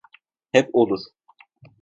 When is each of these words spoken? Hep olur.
Hep 0.51 0.69
olur. 0.75 0.99